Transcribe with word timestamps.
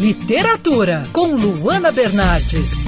Literatura, 0.00 1.02
com 1.12 1.34
Luana 1.36 1.92
Bernardes. 1.92 2.86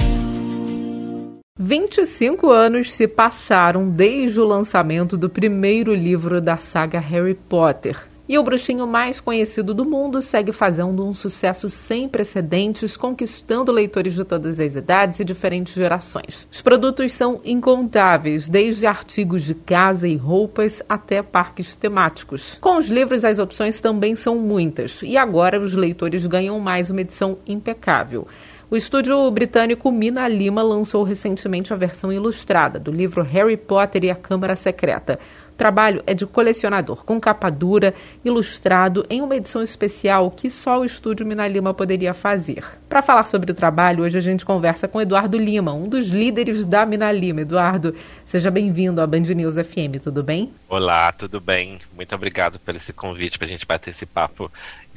25 1.57 2.49
anos 2.49 2.93
se 2.93 3.07
passaram 3.07 3.89
desde 3.89 4.39
o 4.39 4.45
lançamento 4.45 5.17
do 5.17 5.29
primeiro 5.29 5.93
livro 5.93 6.41
da 6.41 6.57
saga 6.57 6.99
Harry 6.99 7.35
Potter. 7.35 8.14
E 8.27 8.39
o 8.39 8.43
bruxinho 8.43 8.87
mais 8.87 9.21
conhecido 9.21 9.71
do 9.71 9.85
mundo 9.85 10.19
segue 10.19 10.51
fazendo 10.51 11.05
um 11.05 11.13
sucesso 11.13 11.69
sem 11.69 12.09
precedentes, 12.09 12.97
conquistando 12.97 13.71
leitores 13.71 14.15
de 14.15 14.25
todas 14.25 14.59
as 14.59 14.75
idades 14.75 15.19
e 15.19 15.23
diferentes 15.23 15.75
gerações. 15.75 16.47
Os 16.51 16.59
produtos 16.59 17.13
são 17.13 17.39
incontáveis, 17.45 18.49
desde 18.49 18.87
artigos 18.87 19.43
de 19.43 19.53
casa 19.53 20.07
e 20.07 20.15
roupas 20.15 20.81
até 20.89 21.21
parques 21.21 21.75
temáticos. 21.75 22.57
Com 22.59 22.79
os 22.79 22.87
livros, 22.87 23.23
as 23.23 23.37
opções 23.37 23.79
também 23.79 24.15
são 24.15 24.39
muitas, 24.39 25.03
e 25.03 25.15
agora 25.17 25.61
os 25.61 25.73
leitores 25.73 26.25
ganham 26.25 26.59
mais 26.59 26.89
uma 26.89 27.01
edição 27.01 27.37
impecável. 27.45 28.27
O 28.67 28.75
estúdio 28.75 29.29
britânico 29.29 29.91
Mina 29.91 30.27
Lima 30.27 30.63
lançou 30.63 31.03
recentemente 31.03 31.71
a 31.71 31.75
versão 31.75 32.11
ilustrada 32.11 32.79
do 32.79 32.91
livro 32.91 33.21
Harry 33.21 33.55
Potter 33.55 34.03
e 34.03 34.09
a 34.09 34.15
Câmara 34.15 34.55
Secreta. 34.55 35.19
Trabalho 35.57 36.03
é 36.05 36.13
de 36.13 36.25
colecionador, 36.25 37.05
com 37.05 37.19
capa 37.19 37.49
dura, 37.49 37.93
ilustrado 38.23 39.05
em 39.09 39.21
uma 39.21 39.35
edição 39.35 39.61
especial 39.61 40.29
que 40.29 40.49
só 40.51 40.79
o 40.79 40.85
estúdio 40.85 41.25
Mina 41.25 41.47
Lima 41.47 41.73
poderia 41.73 42.13
fazer. 42.13 42.63
Para 42.89 43.01
falar 43.01 43.25
sobre 43.25 43.51
o 43.51 43.53
trabalho, 43.53 44.03
hoje 44.03 44.17
a 44.17 44.21
gente 44.21 44.45
conversa 44.45 44.87
com 44.87 45.01
Eduardo 45.01 45.37
Lima, 45.37 45.73
um 45.73 45.87
dos 45.87 46.09
líderes 46.09 46.65
da 46.65 46.85
Mina 46.85 47.11
Lima. 47.11 47.41
Eduardo, 47.41 47.95
seja 48.25 48.51
bem-vindo 48.51 49.01
à 49.01 49.07
Band 49.07 49.21
News 49.21 49.55
FM, 49.55 50.01
tudo 50.01 50.21
bem? 50.21 50.51
Olá, 50.67 51.11
tudo 51.11 51.39
bem? 51.39 51.77
Muito 51.95 52.13
obrigado 52.13 52.59
por 52.59 52.75
esse 52.75 52.91
convite 52.91 53.37
para 53.37 53.45
a 53.45 53.49
gente 53.49 53.65
bater 53.65 53.91
esse 53.91 54.05
papo 54.05 54.51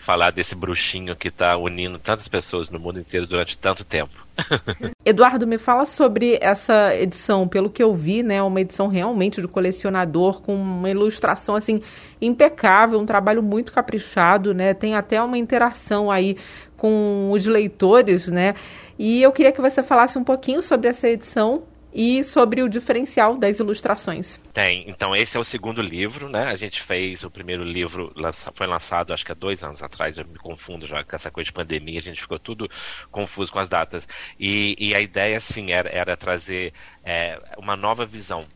falar 0.09 0.31
desse 0.31 0.55
bruxinho 0.55 1.15
que 1.15 1.29
está 1.29 1.55
unindo 1.59 1.99
tantas 1.99 2.27
pessoas 2.29 2.71
no 2.71 2.81
mundo 2.81 2.99
inteiro 2.99 3.27
durante 3.27 3.59
tanto 3.59 3.85
tempo. 3.85 4.27
Eduardo, 5.05 5.47
me 5.47 5.59
fala 5.59 5.85
sobre 5.85 6.39
essa 6.41 6.97
edição. 6.97 7.47
Pelo 7.47 7.69
que 7.69 7.83
eu 7.83 7.95
vi, 7.95 8.23
né, 8.23 8.43
uma 8.43 8.59
edição 8.59 8.89
realmente 8.89 9.39
de 9.43 9.47
colecionador 9.47 10.41
com 10.41 10.55
uma 10.55 10.89
ilustração 10.89 11.55
assim 11.55 11.83
impecável, 12.23 12.99
um 12.99 13.05
trabalho 13.05 13.43
muito 13.43 13.71
caprichado, 13.71 14.55
né? 14.55 14.73
Tem 14.73 14.95
até 14.95 15.23
uma 15.23 15.37
interação 15.37 16.11
aí 16.11 16.39
com 16.75 17.29
os 17.31 17.45
leitores, 17.45 18.29
né? 18.29 18.55
E 18.99 19.23
eu 19.23 19.31
queria 19.31 19.53
que 19.53 19.61
você 19.61 19.83
falasse 19.83 20.17
um 20.17 20.25
pouquinho 20.25 20.63
sobre 20.63 20.89
essa 20.89 21.07
edição 21.07 21.65
e 21.99 22.23
sobre 22.23 22.63
o 22.63 22.69
diferencial 22.69 23.37
das 23.37 23.59
ilustrações. 23.59 24.41
Tem, 24.55 24.89
então 24.89 25.17
esse 25.17 25.37
é 25.37 25.41
o 25.41 25.43
segundo 25.43 25.83
livro, 25.83 26.29
né? 26.29 26.45
A 26.45 26.55
gente 26.55 26.81
fez 26.81 27.25
o 27.25 27.31
primeiro 27.31 27.65
livro, 27.65 28.15
foi 28.55 28.69
lançado 28.69 29.13
acho 29.13 29.27
que 29.27 29.33
há 29.33 29.35
dois 29.35 29.65
anos 29.65 29.83
atrás, 29.83 30.17
eu 30.17 30.25
me 30.25 30.39
confundo 30.39 30.87
já 30.87 31.03
com 31.03 31.17
essa 31.17 31.29
coisa 31.29 31.47
de 31.47 31.53
pandemia, 31.53 31.99
a 31.99 32.03
gente 32.03 32.21
ficou 32.21 32.39
tudo 32.39 32.69
confuso 33.11 33.53
com 33.53 33.59
as 33.59 33.69
datas. 33.69 34.07
E, 34.39 34.77
e 34.79 34.95
a 34.95 35.01
ideia, 35.01 35.41
sim, 35.41 35.73
era, 35.73 35.89
era 35.91 36.17
trazer 36.17 36.73
é, 37.03 37.37
uma 37.59 37.75
nova 37.75 38.07
visão 38.07 38.47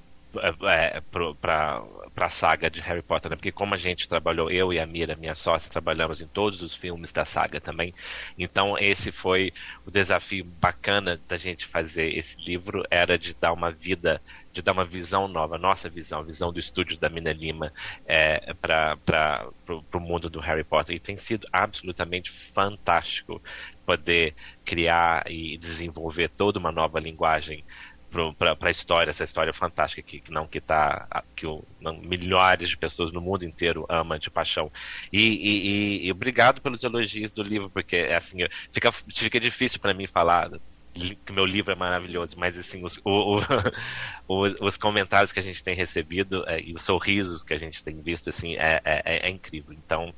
é, 0.41 0.98
é 0.98 1.00
para 1.00 1.83
para 2.14 2.27
a 2.27 2.30
saga 2.30 2.70
de 2.70 2.80
Harry 2.80 3.02
Potter, 3.02 3.30
né? 3.30 3.36
porque 3.36 3.50
como 3.50 3.75
a 3.75 3.78
gente 3.78 4.06
trabalhou, 4.06 4.50
eu 4.50 4.72
e 4.72 4.78
a 4.78 4.86
Mira, 4.86 5.16
minha 5.16 5.34
sócia, 5.34 5.70
trabalhamos 5.70 6.20
em 6.20 6.27
todos 6.27 6.62
os 6.62 6.74
filmes 6.74 7.11
da 7.11 7.24
saga 7.24 7.61
também. 7.61 7.94
Então 8.39 8.77
esse 8.78 9.11
foi 9.11 9.52
o 9.86 9.91
desafio 9.91 10.44
bacana 10.44 11.20
da 11.27 11.36
gente 11.36 11.66
fazer 11.66 12.16
esse 12.16 12.36
livro, 12.41 12.84
era 12.91 13.19
de 13.19 13.34
dar 13.34 13.52
uma 13.52 13.70
vida, 13.70 14.20
de 14.52 14.61
dar 14.62 14.72
uma 14.72 14.84
visão 14.84 15.27
nova, 15.27 15.56
nossa 15.56 15.89
visão, 15.89 16.20
a 16.20 16.24
visão 16.24 16.52
do 16.52 16.58
estúdio 16.58 16.98
da 16.98 17.08
Mina 17.08 17.33
Lima 17.33 17.72
é, 18.06 18.52
para 18.55 19.48
o 19.69 20.00
mundo 20.00 20.28
do 20.28 20.41
Harry 20.41 20.64
Potter. 20.64 20.94
E 20.94 21.00
tem 21.00 21.17
sido 21.17 21.46
absolutamente 21.50 22.30
fantástico 22.30 23.42
poder 23.86 24.34
criar 24.64 25.30
e 25.30 25.56
desenvolver 25.56 26.28
toda 26.28 26.58
uma 26.58 26.70
nova 26.70 27.00
linguagem 27.00 27.64
para 28.36 28.56
a 28.60 28.70
história, 28.70 29.10
essa 29.10 29.24
história 29.24 29.52
fantástica 29.52 30.02
que, 30.02 30.20
que 30.20 30.30
não 30.30 30.46
que 30.46 30.60
tá 30.60 31.24
que 31.34 31.46
o, 31.46 31.64
não, 31.80 31.96
milhares 31.96 32.68
de 32.68 32.77
pessoas 32.77 33.12
no 33.12 33.20
mundo 33.20 33.45
inteiro 33.45 33.86
amam 33.89 34.18
de 34.18 34.30
paixão. 34.30 34.70
E, 35.12 35.20
e, 35.20 36.06
e, 36.06 36.12
obrigado 36.12 36.61
pelos 36.61 36.83
elogios 36.83 37.33
do 37.33 37.42
livro, 37.42 37.70
porque 37.70 37.96
assim 37.96 38.39
fica, 38.70 38.92
fica 38.92 39.40
difícil 39.40 39.80
para 39.80 39.95
mim 39.95 40.06
falar 40.06 40.51
que 40.95 41.33
meu 41.33 41.46
livro 41.46 41.72
é 41.72 41.74
maravilhoso, 41.74 42.36
mas 42.39 42.58
assim 42.58 42.84
os, 42.84 42.98
o, 43.05 43.36
o, 43.36 43.40
os, 44.28 44.55
os, 44.61 44.77
comentários 44.77 45.33
que 45.33 45.39
a 45.39 45.42
gente 45.42 45.64
tem 45.64 45.74
recebido 45.74 46.45
é, 46.46 46.61
e 46.61 46.74
os 46.74 46.83
sorrisos 46.83 47.42
que 47.42 47.55
a 47.55 47.58
gente 47.58 47.83
tem 47.83 48.01
visto 48.01 48.28
assim 48.28 48.56
é, 48.56 48.80
é, 48.84 49.27
é 49.27 49.30
incrível. 49.30 49.72
Então 49.72 49.83
então 49.92 50.14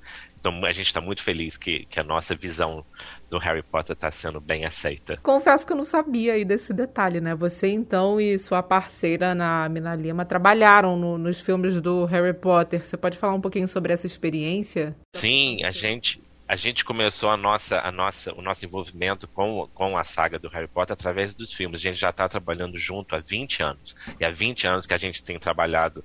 a 0.51 0.73
gente 0.73 0.87
está 0.87 1.01
muito 1.01 1.23
feliz 1.23 1.57
que, 1.57 1.87
que 1.87 2.01
a 2.01 2.03
nossa 2.03 2.35
visão 2.35 2.85
do 3.31 3.39
Harry 3.39 3.63
Potter 3.63 3.95
está 3.95 4.11
sendo 4.11 4.41
bem 4.41 4.65
aceita. 4.65 5.19
Confesso 5.23 5.67
que 5.67 5.73
eu 5.73 5.77
não 5.77 5.85
sabia 5.85 6.35
aí 6.35 6.45
desse 6.45 6.73
detalhe, 6.73 7.21
né? 7.21 7.35
Você 7.35 7.69
então 7.69 8.21
e 8.21 8.39
sua 8.39 8.63
parceira 8.63 9.35
na 9.35 9.69
Mina 9.69 9.95
Lima 9.95 10.25
trabalharam 10.25 10.97
no, 10.97 11.19
nos 11.19 11.41
filmes 11.41 11.81
do 11.81 12.05
Harry 12.07 12.35
Potter. 12.35 12.85
Você 12.85 12.97
pode 12.97 13.17
falar 13.17 13.35
um 13.35 13.41
pouquinho 13.41 13.69
sobre 13.69 13.93
essa 13.93 14.07
experiência? 14.07 14.97
Sim, 15.15 15.65
a 15.65 15.71
gente 15.71 16.23
a 16.47 16.57
gente 16.57 16.85
começou 16.85 17.31
a 17.31 17.37
nossa, 17.37 17.81
a 17.81 17.91
nossa, 17.91 18.33
o 18.35 18.43
nosso 18.43 18.65
envolvimento 18.67 19.27
com, 19.27 19.67
com 19.73 19.97
a 19.97 20.05
saga 20.05 20.39
do 20.39 20.49
Harry 20.49 20.69
Potter 20.69 20.93
através 20.93 21.35
dos 21.35 21.53
filmes. 21.53 21.81
A 21.81 21.83
gente 21.83 21.99
já 21.99 22.11
está 22.11 22.29
trabalhando 22.29 22.77
junto 22.77 23.17
há 23.17 23.19
20 23.19 23.63
anos. 23.63 23.97
E 24.21 24.25
há 24.25 24.31
20 24.31 24.67
anos 24.69 24.87
que 24.87 24.93
a 24.93 24.99
gente 24.99 25.23
tem 25.23 25.39
trabalhado 25.39 26.05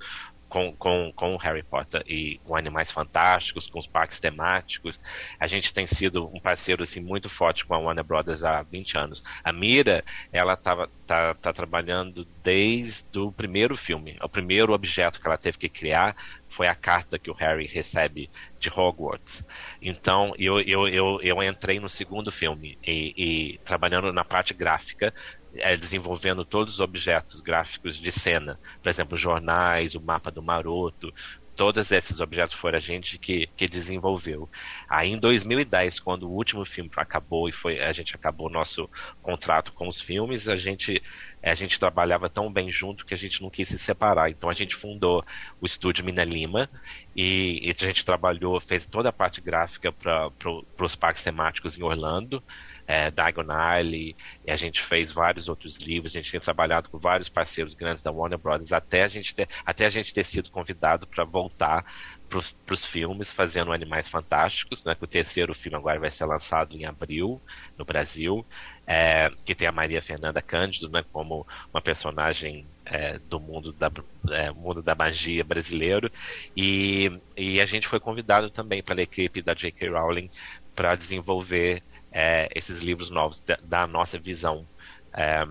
com, 0.49 0.75
com, 0.75 1.13
com 1.15 1.37
Harry 1.37 1.63
Potter 1.63 2.03
e 2.07 2.39
com 2.43 2.55
Animais 2.55 2.91
Fantásticos, 2.91 3.67
com 3.67 3.79
os 3.79 3.87
parques 3.87 4.19
temáticos. 4.19 4.99
A 5.39 5.47
gente 5.47 5.73
tem 5.73 5.85
sido 5.85 6.27
um 6.33 6.39
parceiro 6.39 6.83
assim, 6.83 6.99
muito 6.99 7.29
forte 7.29 7.65
com 7.65 7.75
a 7.75 7.77
Warner 7.77 8.03
Brothers 8.03 8.43
há 8.43 8.61
20 8.63 8.97
anos. 8.97 9.23
A 9.43 9.53
Mira, 9.53 10.03
ela 10.33 10.55
tava, 10.57 10.89
tá, 11.09 11.33
tá 11.33 11.51
trabalhando 11.51 12.23
desde 12.43 13.17
o 13.17 13.31
primeiro 13.31 13.75
filme. 13.75 14.15
O 14.21 14.29
primeiro 14.29 14.73
objeto 14.73 15.19
que 15.19 15.25
ela 15.27 15.39
teve 15.39 15.57
que 15.57 15.67
criar 15.67 16.15
foi 16.47 16.67
a 16.67 16.75
carta 16.75 17.17
que 17.17 17.31
o 17.31 17.33
Harry 17.33 17.65
recebe 17.65 18.29
de 18.59 18.69
Hogwarts. 18.69 19.43
Então, 19.81 20.33
eu, 20.37 20.61
eu, 20.61 20.87
eu, 20.87 21.19
eu 21.23 21.41
entrei 21.41 21.79
no 21.79 21.89
segundo 21.89 22.31
filme 22.31 22.77
e, 22.85 23.55
e 23.55 23.57
trabalhando 23.63 24.13
na 24.13 24.23
parte 24.23 24.53
gráfica, 24.53 25.11
é, 25.55 25.75
desenvolvendo 25.75 26.45
todos 26.45 26.75
os 26.75 26.79
objetos 26.79 27.41
gráficos 27.41 27.97
de 27.97 28.11
cena, 28.11 28.59
por 28.79 28.89
exemplo, 28.89 29.17
jornais, 29.17 29.95
o 29.95 30.01
mapa 30.01 30.29
do 30.29 30.43
Maroto, 30.43 31.11
todos 31.59 31.91
esses 31.91 32.21
objetos 32.21 32.55
foram 32.55 32.77
a 32.77 32.79
gente 32.79 33.17
que, 33.17 33.47
que 33.47 33.67
desenvolveu. 33.67 34.49
Aí 34.87 35.11
em 35.11 35.19
2010, 35.19 35.99
quando 35.99 36.23
o 36.23 36.31
último 36.31 36.63
filme 36.63 36.89
acabou 36.95 37.49
e 37.49 37.51
foi 37.51 37.81
a 37.81 37.91
gente 37.91 38.15
acabou 38.15 38.47
o 38.47 38.49
nosso 38.49 38.89
contrato 39.21 39.73
com 39.73 39.89
os 39.89 39.99
filmes, 39.99 40.47
a 40.47 40.55
gente 40.55 41.03
a 41.41 41.53
gente 41.53 41.79
trabalhava 41.79 42.29
tão 42.29 42.51
bem 42.51 42.71
junto 42.71 43.05
que 43.05 43.13
a 43.13 43.17
gente 43.17 43.41
não 43.41 43.49
quis 43.49 43.67
se 43.67 43.79
separar. 43.79 44.29
Então 44.29 44.49
a 44.49 44.53
gente 44.53 44.75
fundou 44.75 45.23
o 45.61 45.65
estúdio 45.65 46.05
Mina 46.05 46.23
Lima 46.23 46.69
e, 47.15 47.67
e 47.67 47.69
a 47.69 47.85
gente 47.85 48.03
trabalhou, 48.03 48.59
fez 48.59 48.85
toda 48.85 49.09
a 49.09 49.13
parte 49.13 49.41
gráfica 49.41 49.91
para 49.91 50.85
os 50.85 50.95
parques 50.95 51.23
temáticos 51.23 51.77
em 51.77 51.83
Orlando 51.83 52.43
é, 52.89 53.11
Diagon 53.11 53.51
Alley, 53.51 54.15
e 54.43 54.49
a 54.51 54.55
gente 54.55 54.81
fez 54.81 55.11
vários 55.11 55.47
outros 55.47 55.77
livros, 55.77 56.11
a 56.11 56.19
gente 56.19 56.31
tem 56.31 56.39
trabalhado 56.39 56.89
com 56.89 56.97
vários 56.97 57.29
parceiros 57.29 57.75
grandes 57.75 58.01
da 58.01 58.11
Warner 58.11 58.39
Brothers, 58.39 58.73
até 58.73 59.03
a 59.03 59.07
gente 59.07 59.35
ter, 59.35 59.47
até 59.63 59.85
a 59.85 59.89
gente 59.89 60.11
ter 60.11 60.23
sido 60.23 60.49
convidado 60.49 61.05
para 61.05 61.23
voltar 61.23 61.85
para 62.27 62.73
os 62.73 62.85
filmes, 62.85 63.31
fazendo 63.31 63.71
Animais 63.71 64.09
Fantásticos, 64.09 64.83
né, 64.85 64.95
que 64.95 65.03
o 65.03 65.07
terceiro 65.07 65.53
filme 65.53 65.77
agora 65.77 65.99
vai 65.99 66.09
ser 66.09 66.25
lançado 66.25 66.75
em 66.75 66.85
abril 66.85 67.39
no 67.77 67.85
Brasil, 67.85 68.43
é, 68.91 69.31
que 69.45 69.53
tem 69.53 69.67
a 69.67 69.71
Maria 69.71 70.01
Fernanda 70.01 70.41
Cândido 70.41 70.89
né, 70.89 71.05
como 71.13 71.45
uma 71.71 71.79
personagem 71.79 72.65
é, 72.83 73.19
do 73.19 73.39
mundo 73.39 73.71
da, 73.71 73.91
é, 74.31 74.49
mundo 74.49 74.81
da 74.81 74.95
magia 74.95 75.43
brasileiro, 75.43 76.11
e, 76.57 77.11
e 77.37 77.61
a 77.61 77.65
gente 77.65 77.87
foi 77.87 77.99
convidado 77.99 78.49
também 78.49 78.81
pela 78.81 79.03
equipe 79.03 79.43
da 79.43 79.53
J.K. 79.53 79.89
Rowling 79.89 80.27
para 80.75 80.95
desenvolver 80.95 81.83
é, 82.11 82.49
esses 82.55 82.81
livros 82.81 83.11
novos, 83.11 83.37
da, 83.37 83.59
da 83.61 83.85
nossa 83.85 84.17
visão 84.17 84.65
é, 85.13 85.45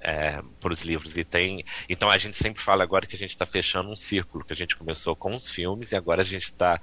é, 0.00 0.42
para 0.58 0.72
os 0.72 0.82
livros. 0.82 1.16
E 1.16 1.22
tem, 1.22 1.64
então 1.88 2.10
a 2.10 2.18
gente 2.18 2.36
sempre 2.36 2.60
fala 2.60 2.82
agora 2.82 3.06
que 3.06 3.14
a 3.14 3.18
gente 3.18 3.30
está 3.30 3.46
fechando 3.46 3.88
um 3.88 3.96
círculo, 3.96 4.44
que 4.44 4.52
a 4.52 4.56
gente 4.56 4.76
começou 4.76 5.14
com 5.14 5.32
os 5.32 5.48
filmes 5.48 5.92
e 5.92 5.96
agora 5.96 6.22
a 6.22 6.24
gente 6.24 6.46
está 6.46 6.80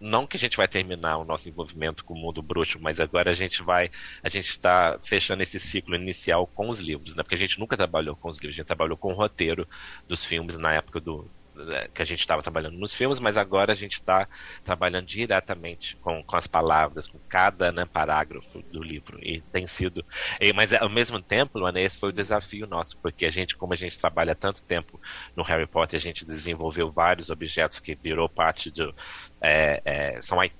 não 0.00 0.26
que 0.26 0.36
a 0.36 0.40
gente 0.40 0.56
vai 0.56 0.68
terminar 0.68 1.18
o 1.18 1.24
nosso 1.24 1.48
envolvimento 1.48 2.04
com 2.04 2.14
o 2.14 2.16
mundo 2.16 2.40
bruxo, 2.42 2.78
mas 2.80 3.00
agora 3.00 3.30
a 3.30 3.34
gente 3.34 3.62
vai, 3.62 3.90
a 4.22 4.28
gente 4.28 4.48
está 4.48 4.98
fechando 5.02 5.42
esse 5.42 5.58
ciclo 5.58 5.94
inicial 5.94 6.46
com 6.46 6.68
os 6.68 6.78
livros, 6.78 7.14
né? 7.14 7.22
Porque 7.22 7.34
a 7.34 7.38
gente 7.38 7.58
nunca 7.58 7.76
trabalhou 7.76 8.14
com 8.16 8.28
os 8.28 8.38
livros, 8.38 8.54
a 8.54 8.58
gente 8.58 8.66
trabalhou 8.66 8.96
com 8.96 9.10
o 9.10 9.14
roteiro 9.14 9.66
dos 10.06 10.24
filmes 10.24 10.56
na 10.56 10.72
época 10.72 11.00
do, 11.00 11.28
que 11.92 12.02
a 12.02 12.04
gente 12.04 12.20
estava 12.20 12.42
trabalhando 12.42 12.78
nos 12.78 12.94
filmes, 12.94 13.20
mas 13.20 13.36
agora 13.36 13.72
a 13.72 13.74
gente 13.74 13.94
está 13.94 14.28
trabalhando 14.64 15.06
diretamente 15.06 15.96
com, 15.96 16.22
com 16.22 16.36
as 16.36 16.46
palavras, 16.46 17.08
com 17.08 17.18
cada 17.28 17.72
né, 17.72 17.84
parágrafo 17.84 18.62
do 18.62 18.82
livro. 18.82 19.18
E 19.22 19.40
tem 19.52 19.66
sido. 19.66 20.04
E, 20.40 20.52
mas 20.52 20.72
ao 20.72 20.90
mesmo 20.90 21.20
tempo, 21.20 21.58
Luana, 21.58 21.80
esse 21.80 21.98
foi 21.98 22.10
o 22.10 22.12
desafio 22.12 22.66
nosso, 22.66 22.96
porque 22.98 23.26
a 23.26 23.30
gente, 23.30 23.56
como 23.56 23.72
a 23.72 23.76
gente 23.76 23.98
trabalha 23.98 24.34
tanto 24.34 24.62
tempo 24.62 25.00
no 25.36 25.42
Harry 25.42 25.66
Potter, 25.66 25.98
a 25.98 26.00
gente 26.00 26.24
desenvolveu 26.24 26.90
vários 26.90 27.30
objetos 27.30 27.80
que 27.80 27.94
virou 27.94 28.28
parte 28.28 28.70
do. 28.70 28.94
É, 29.40 29.82
é, 29.84 30.22
são 30.22 30.42
é, 30.42 30.50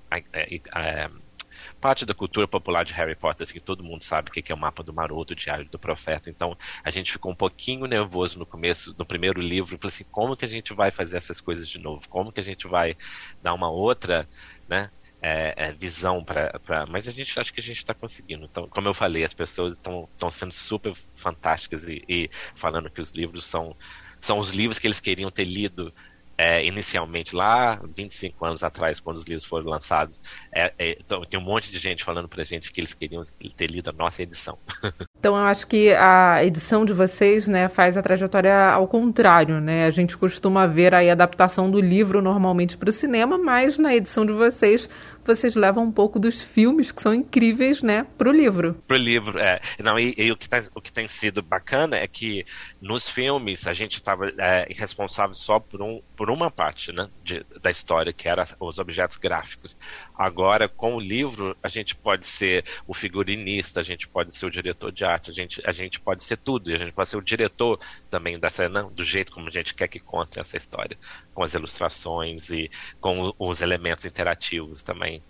parte 1.79 2.05
da 2.05 2.13
cultura 2.13 2.47
popular 2.47 2.83
de 2.83 2.93
Harry 2.93 3.15
Potter, 3.15 3.47
assim, 3.47 3.59
todo 3.59 3.83
mundo 3.83 4.03
sabe 4.03 4.29
o 4.29 4.31
que 4.31 4.51
é 4.51 4.55
o 4.55 4.57
mapa 4.57 4.83
do 4.83 4.93
Maroto, 4.93 5.33
o 5.33 5.35
Diário 5.35 5.67
do 5.69 5.79
Profeta. 5.79 6.29
Então, 6.29 6.57
a 6.83 6.89
gente 6.89 7.11
ficou 7.11 7.31
um 7.31 7.35
pouquinho 7.35 7.85
nervoso 7.85 8.37
no 8.37 8.45
começo, 8.45 8.95
no 8.97 9.05
primeiro 9.05 9.41
livro, 9.41 9.77
falei 9.77 9.93
assim, 9.93 10.05
como 10.11 10.35
que 10.35 10.45
a 10.45 10.47
gente 10.47 10.73
vai 10.73 10.91
fazer 10.91 11.17
essas 11.17 11.41
coisas 11.41 11.67
de 11.67 11.79
novo? 11.79 12.07
Como 12.09 12.31
que 12.31 12.39
a 12.39 12.43
gente 12.43 12.67
vai 12.67 12.95
dar 13.41 13.53
uma 13.53 13.69
outra, 13.69 14.27
né? 14.67 14.91
É, 15.21 15.53
é, 15.57 15.73
visão 15.73 16.23
para. 16.23 16.49
Mas 16.87 17.05
a 17.05 17.11
gente 17.11 17.37
acha 17.37 17.51
que 17.51 17.59
a 17.59 17.63
gente 17.63 17.77
está 17.77 17.93
conseguindo. 17.93 18.45
Então, 18.45 18.69
como 18.69 18.87
eu 18.87 18.93
falei, 18.93 19.25
as 19.25 19.33
pessoas 19.33 19.73
estão 19.73 20.31
sendo 20.31 20.53
super 20.53 20.93
fantásticas 21.13 21.89
e, 21.89 22.01
e, 22.07 22.29
falando 22.55 22.89
que 22.89 23.01
os 23.01 23.11
livros 23.11 23.45
são, 23.45 23.75
são 24.17 24.37
os 24.37 24.51
livros 24.51 24.79
que 24.79 24.87
eles 24.87 25.01
queriam 25.01 25.29
ter 25.29 25.43
lido 25.43 25.93
é, 26.39 26.65
inicialmente 26.65 27.35
lá 27.35 27.75
25 27.93 28.45
anos 28.45 28.63
atrás, 28.63 28.97
quando 29.01 29.17
os 29.17 29.25
livros 29.25 29.43
foram 29.43 29.65
lançados. 29.69 30.21
É, 30.55 30.73
é, 30.79 30.91
então, 30.97 31.21
tem 31.25 31.37
um 31.37 31.43
monte 31.43 31.69
de 31.69 31.77
gente 31.77 32.01
falando 32.01 32.29
pra 32.29 32.45
gente 32.45 32.71
que 32.71 32.79
eles 32.79 32.93
queriam 32.93 33.23
ter 33.57 33.67
lido 33.67 33.89
a 33.89 33.93
nossa 33.93 34.23
edição. 34.23 34.57
Então 35.19 35.35
eu 35.35 35.43
acho 35.43 35.67
que 35.67 35.93
a 35.93 36.43
edição 36.45 36.85
de 36.85 36.93
vocês, 36.93 37.45
né, 37.45 37.67
faz 37.67 37.97
a 37.97 38.01
trajetória 38.01 38.69
ao 38.69 38.87
contrário, 38.87 39.59
né? 39.59 39.85
A 39.85 39.91
gente 39.91 40.17
costuma 40.17 40.65
ver 40.65 40.95
aí 40.95 41.09
a 41.09 41.13
adaptação 41.13 41.69
do 41.69 41.79
livro 41.79 42.21
normalmente 42.21 42.77
para 42.77 42.87
o 42.87 42.91
cinema, 42.91 43.37
mas 43.37 43.77
na 43.77 43.93
edição 43.93 44.25
de 44.25 44.31
vocês 44.31 44.89
vocês 45.25 45.55
levam 45.55 45.83
um 45.83 45.91
pouco 45.91 46.19
dos 46.19 46.43
filmes 46.43 46.91
que 46.91 47.01
são 47.01 47.13
incríveis, 47.13 47.83
né, 47.83 48.05
pro 48.17 48.31
livro. 48.31 48.73
Pro 48.87 48.97
livro, 48.97 49.37
é. 49.37 49.59
Não, 49.77 49.97
e, 49.99 50.13
e 50.17 50.31
o, 50.31 50.37
que 50.37 50.49
tá, 50.49 50.63
o 50.73 50.81
que 50.81 50.91
tem 50.91 51.07
sido 51.07 51.41
bacana 51.41 51.97
é 51.97 52.07
que 52.07 52.45
nos 52.81 53.07
filmes 53.07 53.67
a 53.67 53.73
gente 53.73 53.95
estava 53.95 54.31
é, 54.37 54.67
responsável 54.71 55.35
só 55.35 55.59
por, 55.59 55.81
um, 55.81 56.01
por 56.15 56.29
uma 56.29 56.49
parte, 56.49 56.91
né, 56.91 57.07
de, 57.23 57.45
da 57.61 57.69
história, 57.69 58.11
que 58.11 58.27
era 58.27 58.47
os 58.59 58.79
objetos 58.79 59.17
gráficos. 59.17 59.77
Agora, 60.19 60.67
com 60.67 60.95
o 60.95 60.99
livro, 60.99 61.55
a 61.63 61.69
gente 61.69 61.95
pode 61.95 62.25
ser 62.25 62.65
o 62.85 62.93
figurinista, 62.93 63.79
a 63.79 63.83
gente 63.83 64.05
pode 64.05 64.35
ser 64.35 64.47
o 64.47 64.51
diretor 64.51 64.91
de 64.91 65.05
arte, 65.05 65.31
a 65.31 65.33
gente, 65.33 65.61
a 65.65 65.71
gente 65.71 65.97
pode 65.97 66.25
ser 66.25 66.35
tudo, 66.35 66.69
a 66.73 66.77
gente 66.77 66.91
pode 66.91 67.07
ser 67.07 67.15
o 67.15 67.21
diretor 67.21 67.79
também 68.09 68.37
dessa, 68.37 68.67
do 68.67 69.05
jeito 69.05 69.31
como 69.31 69.47
a 69.47 69.49
gente 69.49 69.73
quer 69.73 69.87
que 69.87 69.97
conte 69.97 70.37
essa 70.37 70.57
história, 70.57 70.97
com 71.33 71.41
as 71.41 71.53
ilustrações 71.53 72.49
e 72.49 72.69
com 72.99 73.33
os 73.39 73.61
elementos 73.61 74.05
interativos 74.05 74.83
também. 74.83 75.23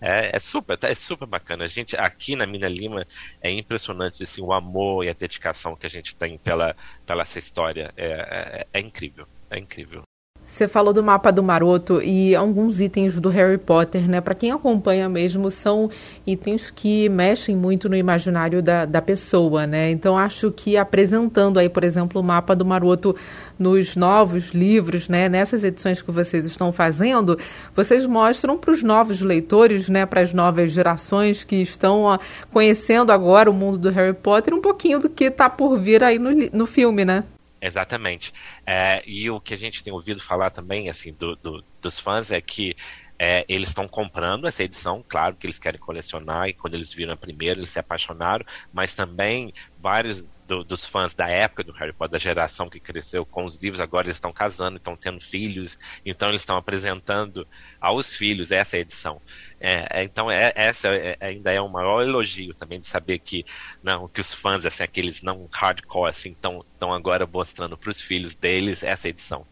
É, 0.00 0.36
é, 0.36 0.38
super, 0.38 0.78
é 0.80 0.94
super 0.94 1.26
bacana. 1.26 1.64
A 1.64 1.66
gente 1.66 1.96
aqui 1.96 2.36
na 2.36 2.46
Mina 2.46 2.68
Lima 2.68 3.04
é 3.42 3.50
impressionante 3.50 4.22
assim, 4.22 4.42
o 4.42 4.52
amor 4.52 5.04
e 5.04 5.08
a 5.08 5.12
dedicação 5.12 5.74
que 5.74 5.86
a 5.86 5.90
gente 5.90 6.14
tem 6.14 6.38
pela, 6.38 6.76
pela 7.04 7.22
essa 7.22 7.40
história. 7.40 7.92
É, 7.96 8.66
é, 8.72 8.78
é 8.78 8.80
incrível, 8.80 9.26
é 9.50 9.58
incrível. 9.58 10.05
Você 10.46 10.68
falou 10.68 10.92
do 10.92 11.02
mapa 11.02 11.32
do 11.32 11.42
Maroto 11.42 12.00
e 12.00 12.34
alguns 12.34 12.80
itens 12.80 13.18
do 13.18 13.28
Harry 13.28 13.58
Potter, 13.58 14.08
né? 14.08 14.20
Para 14.20 14.32
quem 14.32 14.52
acompanha 14.52 15.08
mesmo, 15.08 15.50
são 15.50 15.90
itens 16.24 16.70
que 16.70 17.08
mexem 17.08 17.56
muito 17.56 17.88
no 17.88 17.96
imaginário 17.96 18.62
da, 18.62 18.84
da 18.84 19.02
pessoa, 19.02 19.66
né? 19.66 19.90
Então 19.90 20.16
acho 20.16 20.52
que 20.52 20.76
apresentando 20.76 21.58
aí, 21.58 21.68
por 21.68 21.82
exemplo, 21.82 22.20
o 22.20 22.24
mapa 22.24 22.54
do 22.54 22.64
Maroto 22.64 23.14
nos 23.58 23.96
novos 23.96 24.52
livros, 24.54 25.08
né? 25.08 25.28
Nessas 25.28 25.64
edições 25.64 26.00
que 26.00 26.12
vocês 26.12 26.46
estão 26.46 26.70
fazendo, 26.70 27.36
vocês 27.74 28.06
mostram 28.06 28.56
para 28.56 28.70
os 28.70 28.84
novos 28.84 29.20
leitores, 29.20 29.88
né? 29.88 30.06
Para 30.06 30.20
as 30.20 30.32
novas 30.32 30.70
gerações 30.70 31.42
que 31.42 31.56
estão 31.56 32.02
ó, 32.02 32.18
conhecendo 32.52 33.10
agora 33.10 33.50
o 33.50 33.52
mundo 33.52 33.78
do 33.78 33.90
Harry 33.90 34.14
Potter, 34.14 34.54
um 34.54 34.60
pouquinho 34.60 35.00
do 35.00 35.10
que 35.10 35.24
está 35.24 35.50
por 35.50 35.76
vir 35.76 36.04
aí 36.04 36.20
no, 36.20 36.30
no 36.52 36.66
filme, 36.66 37.04
né? 37.04 37.24
Exatamente. 37.66 38.32
É, 38.64 39.02
e 39.06 39.28
o 39.28 39.40
que 39.40 39.52
a 39.52 39.56
gente 39.56 39.82
tem 39.82 39.92
ouvido 39.92 40.22
falar 40.22 40.50
também, 40.50 40.88
assim, 40.88 41.12
do, 41.12 41.34
do, 41.36 41.64
dos 41.82 41.98
fãs 41.98 42.30
é 42.30 42.40
que 42.40 42.76
é, 43.18 43.44
eles 43.48 43.68
estão 43.68 43.88
comprando 43.88 44.46
essa 44.46 44.62
edição, 44.62 45.04
claro 45.06 45.36
que 45.36 45.46
eles 45.46 45.58
querem 45.58 45.80
colecionar, 45.80 46.48
e 46.48 46.54
quando 46.54 46.74
eles 46.74 46.92
viram 46.92 47.14
a 47.14 47.16
primeira, 47.16 47.58
eles 47.58 47.70
se 47.70 47.78
apaixonaram, 47.78 48.44
mas 48.72 48.94
também 48.94 49.52
vários 49.80 50.24
do, 50.46 50.62
dos 50.62 50.86
fãs 50.86 51.14
da 51.14 51.28
época 51.28 51.64
do 51.64 51.72
Harry 51.72 51.92
Potter, 51.92 52.12
da 52.12 52.18
geração 52.18 52.68
que 52.68 52.78
cresceu 52.78 53.26
com 53.26 53.44
os 53.44 53.56
livros, 53.56 53.80
agora 53.80 54.06
eles 54.06 54.16
estão 54.16 54.32
casando, 54.32 54.76
estão 54.76 54.96
tendo 54.96 55.20
filhos, 55.20 55.78
então 56.04 56.28
eles 56.28 56.40
estão 56.40 56.56
apresentando 56.56 57.46
aos 57.80 58.14
filhos 58.14 58.52
essa 58.52 58.78
edição. 58.78 59.20
É, 59.60 60.00
é 60.00 60.04
então 60.04 60.30
é, 60.30 60.52
essa 60.54 60.88
é, 60.88 61.16
ainda 61.20 61.52
é 61.52 61.60
um 61.60 61.68
maior 61.68 62.02
elogio 62.02 62.54
também 62.54 62.78
de 62.78 62.86
saber 62.86 63.18
que 63.18 63.44
não 63.82 64.06
que 64.06 64.20
os 64.20 64.32
fãs 64.32 64.64
assim 64.66 64.84
aqueles 64.84 65.22
não 65.22 65.48
hardcore 65.52 66.10
assim 66.10 66.30
estão 66.30 66.92
agora 66.92 67.26
mostrando 67.26 67.76
para 67.76 67.90
os 67.90 68.00
filhos 68.00 68.34
deles 68.34 68.82
essa 68.82 69.08
edição. 69.08 69.46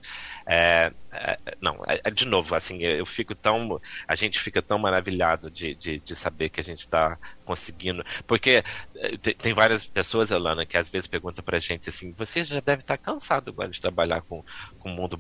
É, 0.46 0.93
é, 1.11 1.38
não, 1.61 1.82
é, 1.87 2.00
é, 2.05 2.11
de 2.11 2.26
novo, 2.26 2.55
assim, 2.55 2.82
eu 2.82 3.06
fico 3.06 3.35
tão. 3.35 3.81
A 4.06 4.14
gente 4.14 4.38
fica 4.41 4.61
tão 4.61 4.79
maravilhado 4.79 5.50
de, 5.50 5.75
de, 5.75 6.00
de 6.00 6.17
saber 6.17 6.50
que 6.50 6.61
a 6.61 6.64
gente 6.64 6.81
está 6.81 7.19
conseguindo. 7.44 8.05
Porque 8.26 8.62
é, 8.96 9.17
tem, 9.17 9.55
várias 9.55 9.87
pessoas, 9.87 10.31
Elana, 10.31 10.67
que 10.67 10.76
às 10.76 10.88
vezes 10.88 11.06
perguntam 11.06 11.43
pra 11.43 11.58
gente 11.58 11.88
assim: 11.88 12.12
você 12.12 12.44
já 12.44 12.61
deve 12.61 12.82
estar 12.82 12.99
tá 12.99 13.02
cansado 13.02 13.50
agora 13.50 13.70
de 13.70 13.81
trabalhar 13.81 14.20
com, 14.23 14.44
com 14.79 14.91
o 14.91 14.94
mundo 14.94 15.19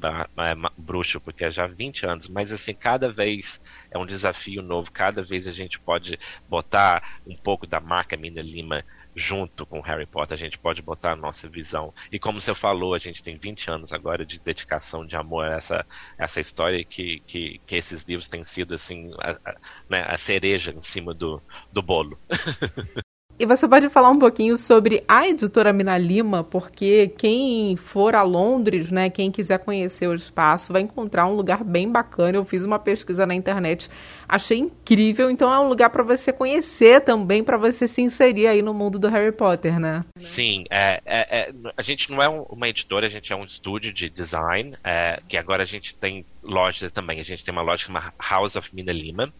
bruxo, 0.76 1.20
porque 1.20 1.46
é 1.46 1.50
já 1.50 1.64
há 1.64 1.68
20 1.68 2.06
anos, 2.06 2.28
mas 2.28 2.52
assim, 2.52 2.74
cada 2.74 3.10
vez 3.10 3.60
é 3.90 3.98
um 3.98 4.06
desafio 4.06 4.62
novo, 4.62 4.90
cada 4.92 5.22
vez 5.22 5.46
a 5.46 5.52
gente 5.52 5.80
pode 5.80 6.18
botar 6.48 7.20
um 7.26 7.36
pouco 7.36 7.66
da 7.66 7.80
marca 7.80 8.16
Mina 8.16 8.42
Lima 8.42 8.84
junto 9.14 9.64
com 9.66 9.80
Harry 9.80 10.06
Potter, 10.06 10.34
a 10.34 10.38
gente 10.38 10.58
pode 10.58 10.82
botar 10.82 11.12
a 11.12 11.16
nossa 11.16 11.48
visão. 11.48 11.92
E 12.10 12.18
como 12.18 12.40
você 12.40 12.54
falou, 12.54 12.94
a 12.94 12.98
gente 12.98 13.22
tem 13.22 13.36
20 13.36 13.70
anos 13.70 13.92
agora 13.92 14.24
de 14.24 14.38
dedicação, 14.38 15.06
de 15.06 15.16
amor 15.16 15.46
a 15.46 15.56
essa, 15.56 15.86
essa 16.18 16.40
história 16.40 16.84
que, 16.84 17.20
que, 17.20 17.60
que 17.64 17.76
esses 17.76 18.04
livros 18.04 18.28
têm 18.28 18.44
sido 18.44 18.74
assim 18.74 19.12
a, 19.20 19.32
a, 19.50 19.56
né, 19.88 20.04
a 20.06 20.16
cereja 20.16 20.72
em 20.72 20.82
cima 20.82 21.14
do, 21.14 21.42
do 21.72 21.82
bolo. 21.82 22.18
E 23.36 23.44
você 23.46 23.66
pode 23.66 23.88
falar 23.88 24.10
um 24.10 24.18
pouquinho 24.18 24.56
sobre 24.56 25.02
a 25.08 25.26
editora 25.26 25.72
Mina 25.72 25.98
Lima, 25.98 26.44
porque 26.44 27.08
quem 27.18 27.74
for 27.74 28.14
a 28.14 28.22
Londres, 28.22 28.92
né, 28.92 29.10
quem 29.10 29.28
quiser 29.28 29.58
conhecer 29.58 30.06
o 30.06 30.14
espaço, 30.14 30.72
vai 30.72 30.82
encontrar 30.82 31.26
um 31.26 31.34
lugar 31.34 31.64
bem 31.64 31.90
bacana. 31.90 32.38
Eu 32.38 32.44
fiz 32.44 32.64
uma 32.64 32.78
pesquisa 32.78 33.26
na 33.26 33.34
internet, 33.34 33.90
achei 34.28 34.58
incrível. 34.58 35.28
Então 35.30 35.52
é 35.52 35.58
um 35.58 35.68
lugar 35.68 35.90
para 35.90 36.04
você 36.04 36.32
conhecer 36.32 37.00
também, 37.00 37.42
para 37.42 37.56
você 37.56 37.88
se 37.88 38.00
inserir 38.02 38.46
aí 38.46 38.62
no 38.62 38.72
mundo 38.72 39.00
do 39.00 39.08
Harry 39.08 39.32
Potter, 39.32 39.80
né? 39.80 40.04
Sim, 40.16 40.62
é, 40.70 41.00
é, 41.04 41.40
é 41.40 41.52
a 41.76 41.82
gente 41.82 42.12
não 42.12 42.22
é 42.22 42.28
uma 42.28 42.68
editora, 42.68 43.06
a 43.06 43.10
gente 43.10 43.32
é 43.32 43.36
um 43.36 43.44
estúdio 43.44 43.92
de 43.92 44.08
design, 44.08 44.76
é, 44.84 45.20
que 45.26 45.36
agora 45.36 45.64
a 45.64 45.66
gente 45.66 45.96
tem 45.96 46.24
lojas 46.44 46.90
também. 46.92 47.20
A 47.20 47.24
gente 47.24 47.44
tem 47.44 47.52
uma 47.52 47.62
loja 47.62 47.84
chamada 47.84 48.12
House 48.18 48.56
of 48.56 48.74
Mina 48.74 48.92
Lima, 48.92 49.32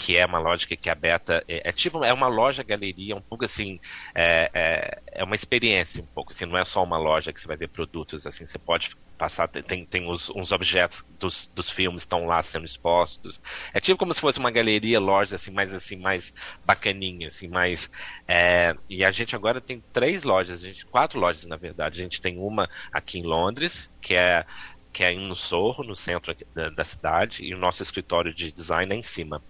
que 0.00 0.16
é 0.16 0.24
uma 0.24 0.38
loja 0.38 0.66
que 0.66 0.88
é 0.88 0.92
aberta, 0.92 1.44
é, 1.46 1.68
é, 1.68 1.72
tipo, 1.72 2.02
é 2.02 2.12
uma 2.12 2.26
loja 2.26 2.62
galeria, 2.62 3.14
um 3.14 3.20
pouco 3.20 3.44
assim, 3.44 3.78
é, 4.14 4.50
é, 4.54 5.02
é, 5.12 5.24
uma 5.24 5.34
experiência 5.34 6.02
um 6.02 6.06
pouco, 6.06 6.32
assim, 6.32 6.46
não 6.46 6.56
é 6.56 6.64
só 6.64 6.82
uma 6.82 6.96
loja 6.96 7.32
que 7.32 7.40
você 7.40 7.46
vai 7.46 7.56
ver 7.56 7.68
produtos, 7.68 8.26
assim, 8.26 8.46
você 8.46 8.58
pode 8.58 8.96
passar, 9.18 9.46
tem, 9.48 9.84
tem 9.84 10.08
os, 10.08 10.30
uns 10.30 10.52
objetos 10.52 11.04
dos, 11.18 11.50
dos 11.54 11.68
filmes 11.68 12.02
estão 12.02 12.24
lá 12.24 12.42
sendo 12.42 12.64
expostos, 12.64 13.42
é 13.74 13.80
tipo 13.80 13.98
como 13.98 14.14
se 14.14 14.20
fosse 14.20 14.38
uma 14.38 14.50
galeria, 14.50 14.98
loja, 14.98 15.36
assim, 15.36 15.50
mais 15.50 15.74
assim, 15.74 15.96
mais 15.96 16.32
bacaninha, 16.64 17.28
assim, 17.28 17.46
mais, 17.46 17.90
é, 18.26 18.74
e 18.88 19.04
a 19.04 19.10
gente 19.10 19.36
agora 19.36 19.60
tem 19.60 19.84
três 19.92 20.22
lojas, 20.22 20.64
a 20.64 20.66
gente, 20.66 20.86
quatro 20.86 21.20
lojas 21.20 21.44
na 21.44 21.56
verdade, 21.56 22.00
a 22.00 22.02
gente 22.02 22.22
tem 22.22 22.38
uma 22.38 22.68
aqui 22.90 23.18
em 23.18 23.22
Londres, 23.22 23.90
que 24.00 24.14
é 24.14 24.46
que 24.92 25.04
é 25.04 25.14
no 25.14 25.36
Sorro, 25.36 25.84
no 25.84 25.94
centro 25.94 26.34
da, 26.54 26.68
da, 26.68 26.84
cidade, 26.84 27.44
e 27.44 27.54
o 27.54 27.58
nosso 27.58 27.82
escritório 27.82 28.34
de 28.34 28.52
design 28.52 28.92
é 28.92 28.98
em 28.98 29.02
cima 29.02 29.42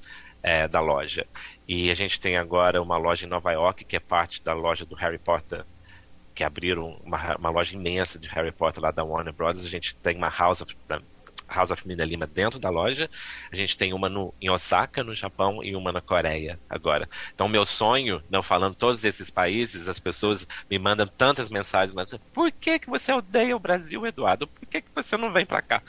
é, 0.43 0.69
da 0.69 0.81
loja. 0.81 1.27
E 1.67 1.91
a 1.91 1.95
gente 1.95 2.21
tem 2.21 2.37
agora 2.37 2.83
uma 2.83 2.97
loja 2.97 3.27
em 3.27 3.29
Nova 3.29 3.53
York, 3.53 3.85
que 3.85 3.97
é 3.97 4.01
parte 4.01 4.43
da 4.43 4.53
loja 4.53 4.85
do 4.85 4.95
Harry 4.95 5.19
Potter, 5.19 5.65
que 6.35 6.45
abriram 6.45 7.01
uma, 7.05 7.37
uma 7.37 7.51
loja 7.51 7.75
imensa 7.75 8.19
de 8.19 8.29
Harry 8.29 8.53
Potter 8.53 8.83
lá 8.83 8.91
da 8.91 9.05
Warner 9.05 9.33
Brothers. 9.33 9.67
A 9.67 9.71
gente 9.71 9.97
tem 9.97 10.17
uma 10.17 10.29
House 10.29 10.63
of, 10.63 10.77
House 11.51 11.71
of 11.71 11.87
Mina 11.87 12.05
Lima 12.05 12.27
dentro 12.27 12.59
da 12.59 12.71
loja. 12.71 13.11
A 13.51 13.57
gente 13.57 13.77
tem 13.77 13.93
uma 13.93 14.09
no, 14.09 14.33
em 14.41 14.51
Osaka, 14.51 15.03
no 15.03 15.15
Japão, 15.15 15.63
e 15.63 15.75
uma 15.75 15.93
na 15.93 16.01
Coreia 16.01 16.59
agora. 16.69 17.09
Então, 17.35 17.49
meu 17.49 17.67
sonho, 17.67 18.23
não 18.31 18.43
falando 18.43 18.75
todos 18.75 19.05
esses 19.05 19.31
países, 19.31 19.89
as 19.89 19.99
pessoas 19.99 20.47
me 20.71 20.79
mandam 20.79 21.07
tantas 21.07 21.51
mensagens, 21.51 21.95
mas 21.95 22.15
por 22.33 22.51
que, 22.53 22.79
que 22.79 22.89
você 22.89 23.13
odeia 23.13 23.57
o 23.57 23.61
Brasil, 23.61 24.07
Eduardo? 24.07 24.47
Por 24.47 24.67
que, 24.67 24.83
que 24.83 24.91
você 24.95 25.17
não 25.17 25.33
vem 25.33 25.45
para 25.45 25.63
cá? 25.63 25.83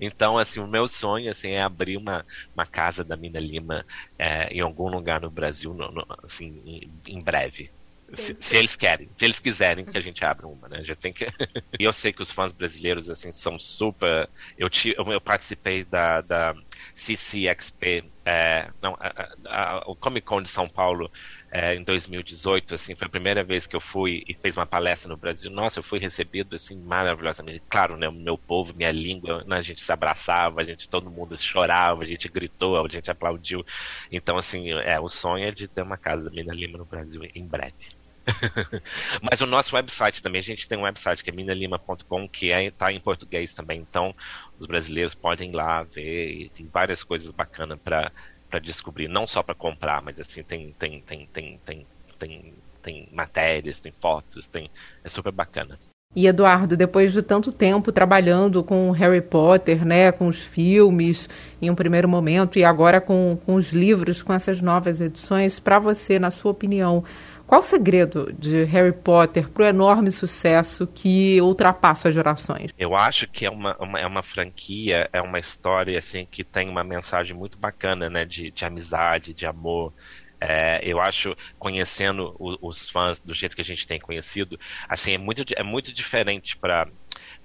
Então, 0.00 0.38
assim, 0.38 0.60
o 0.60 0.66
meu 0.66 0.86
sonho 0.86 1.30
assim, 1.30 1.50
é 1.52 1.62
abrir 1.62 1.96
uma, 1.96 2.24
uma 2.54 2.66
casa 2.66 3.04
da 3.04 3.16
Mina 3.16 3.40
Lima 3.40 3.84
é, 4.18 4.52
em 4.52 4.60
algum 4.60 4.88
lugar 4.88 5.20
no 5.20 5.30
Brasil, 5.30 5.74
no, 5.74 5.90
no, 5.90 6.06
assim, 6.22 6.62
em, 6.64 6.92
em 7.06 7.22
breve. 7.22 7.70
Se, 8.14 8.34
se, 8.34 8.56
eles 8.56 8.74
querem, 8.74 9.06
se 9.06 9.24
eles 9.24 9.38
quiserem 9.38 9.84
que 9.84 9.96
a 9.96 10.00
gente 10.00 10.24
abra 10.24 10.46
uma, 10.46 10.66
né? 10.68 10.82
Já 10.82 10.96
tem 10.96 11.12
que. 11.12 11.26
e 11.78 11.84
eu 11.84 11.92
sei 11.92 12.12
que 12.12 12.22
os 12.22 12.30
fãs 12.30 12.52
brasileiros 12.52 13.10
assim 13.10 13.32
são 13.32 13.58
super. 13.58 14.28
Eu, 14.56 14.70
te, 14.70 14.94
eu, 14.96 15.20
participei 15.20 15.84
da, 15.84 16.22
da 16.22 16.54
CCXP, 16.94 18.04
é, 18.24 18.70
não, 18.82 18.96
a, 18.98 19.28
a, 19.46 19.90
o 19.90 19.94
Comic 19.94 20.26
Con 20.26 20.42
de 20.42 20.48
São 20.48 20.68
Paulo 20.68 21.10
é, 21.50 21.74
em 21.74 21.82
2018, 21.82 22.74
assim, 22.74 22.94
foi 22.94 23.06
a 23.06 23.10
primeira 23.10 23.42
vez 23.42 23.66
que 23.66 23.74
eu 23.74 23.80
fui 23.80 24.22
e 24.28 24.34
fez 24.34 24.56
uma 24.56 24.66
palestra 24.66 25.08
no 25.08 25.16
Brasil. 25.16 25.50
Nossa, 25.50 25.78
eu 25.78 25.82
fui 25.82 25.98
recebido 25.98 26.54
assim 26.54 26.76
maravilhosamente. 26.76 27.62
Claro, 27.68 27.96
né, 27.96 28.10
meu 28.10 28.36
povo, 28.36 28.74
minha 28.76 28.92
língua, 28.92 29.42
né, 29.44 29.56
a 29.56 29.62
gente 29.62 29.80
se 29.80 29.92
abraçava, 29.92 30.60
a 30.60 30.64
gente 30.64 30.88
todo 30.88 31.10
mundo 31.10 31.36
chorava, 31.38 32.02
a 32.02 32.06
gente 32.06 32.28
gritou, 32.28 32.84
a 32.84 32.88
gente 32.88 33.10
aplaudiu. 33.10 33.64
Então, 34.12 34.36
assim, 34.36 34.70
é 34.72 35.00
o 35.00 35.08
sonho 35.08 35.48
é 35.48 35.50
de 35.50 35.66
ter 35.66 35.82
uma 35.82 35.96
casa 35.96 36.24
da 36.24 36.30
Mina 36.30 36.54
Lima 36.54 36.76
no 36.78 36.84
Brasil 36.84 37.22
em 37.34 37.46
breve. 37.46 37.97
Mas 39.22 39.40
o 39.40 39.46
nosso 39.46 39.74
website 39.74 40.22
também, 40.22 40.38
a 40.38 40.42
gente 40.42 40.68
tem 40.68 40.78
um 40.78 40.82
website 40.82 41.22
que 41.22 41.30
é 41.30 41.32
minalima.com, 41.32 42.28
que 42.28 42.46
está 42.48 42.62
é, 42.62 42.70
tá 42.70 42.92
em 42.92 43.00
português 43.00 43.54
também, 43.54 43.80
então 43.80 44.14
os 44.58 44.66
brasileiros 44.66 45.14
podem 45.14 45.50
ir 45.50 45.54
lá 45.54 45.82
ver 45.82 46.32
e 46.32 46.48
tem 46.48 46.66
várias 46.66 47.02
coisas 47.02 47.32
bacanas 47.32 47.78
para 47.82 48.12
para 48.50 48.60
descobrir, 48.60 49.08
não 49.08 49.26
só 49.26 49.42
para 49.42 49.54
comprar, 49.54 50.00
mas 50.00 50.18
assim 50.18 50.42
tem 50.42 50.72
tem 50.78 51.02
tem 51.02 51.26
tem 51.26 51.60
tem 51.64 51.86
tem, 52.18 52.54
tem 52.82 53.08
matérias, 53.12 53.78
tem 53.78 53.92
fotos, 53.92 54.46
tem 54.46 54.70
é 55.04 55.08
super 55.08 55.32
bacana. 55.32 55.78
E 56.16 56.26
Eduardo, 56.26 56.74
depois 56.74 57.12
de 57.12 57.20
tanto 57.20 57.52
tempo 57.52 57.92
trabalhando 57.92 58.64
com 58.64 58.90
Harry 58.90 59.20
Potter, 59.20 59.84
né, 59.84 60.10
com 60.10 60.26
os 60.26 60.42
filmes 60.42 61.28
em 61.60 61.70
um 61.70 61.74
primeiro 61.74 62.08
momento 62.08 62.58
e 62.58 62.64
agora 62.64 62.98
com, 62.98 63.38
com 63.44 63.54
os 63.54 63.72
livros, 63.72 64.22
com 64.22 64.32
essas 64.32 64.62
novas 64.62 65.02
edições, 65.02 65.60
para 65.60 65.78
você, 65.78 66.18
na 66.18 66.30
sua 66.30 66.50
opinião, 66.50 67.04
qual 67.48 67.62
o 67.62 67.64
segredo 67.64 68.30
de 68.38 68.64
Harry 68.64 68.92
Potter 68.92 69.48
para 69.48 69.62
o 69.62 69.66
enorme 69.66 70.10
sucesso 70.10 70.86
que 70.86 71.40
ultrapassa 71.40 72.12
gerações? 72.12 72.74
Eu 72.78 72.94
acho 72.94 73.26
que 73.26 73.46
é 73.46 73.50
uma, 73.50 73.74
uma, 73.78 73.98
é 73.98 74.06
uma 74.06 74.22
franquia, 74.22 75.08
é 75.14 75.22
uma 75.22 75.38
história 75.38 75.96
assim 75.96 76.28
que 76.30 76.44
tem 76.44 76.68
uma 76.68 76.84
mensagem 76.84 77.34
muito 77.34 77.56
bacana, 77.56 78.10
né, 78.10 78.26
de, 78.26 78.50
de 78.50 78.64
amizade, 78.66 79.32
de 79.32 79.46
amor. 79.46 79.94
É, 80.38 80.80
eu 80.82 81.00
acho, 81.00 81.34
conhecendo 81.58 82.36
o, 82.38 82.68
os 82.68 82.90
fãs 82.90 83.18
do 83.18 83.32
jeito 83.32 83.56
que 83.56 83.62
a 83.62 83.64
gente 83.64 83.86
tem 83.86 83.98
conhecido, 83.98 84.60
assim, 84.86 85.14
é 85.14 85.18
muito, 85.18 85.42
é 85.56 85.62
muito 85.62 85.90
diferente 85.90 86.54
para 86.54 86.86